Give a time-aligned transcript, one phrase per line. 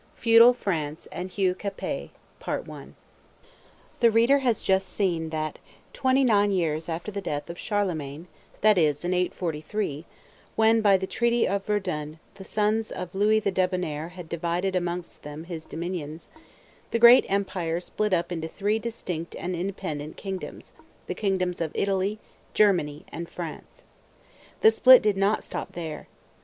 [0.15, 2.09] FEUDAL FRANCE AND HUGH CAPET.
[3.99, 5.59] The reader has just seen that,
[5.93, 8.25] twenty nine years after the death of Charlemagne,
[8.61, 10.07] that is, in 843,
[10.55, 15.21] when, by the treaty of Verdun, the sons of Louis the Debonnair had divided amongst
[15.21, 16.29] them his dominions,
[16.89, 20.73] the great empire split up into three distinct and independent kingdoms
[21.05, 22.17] the kingdoms of Italy,
[22.55, 23.83] Germany, and France.
[24.61, 26.07] The split did not stop there.